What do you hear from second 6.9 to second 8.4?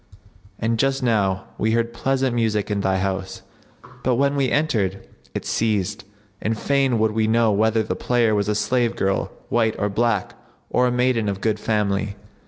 would we know whether the player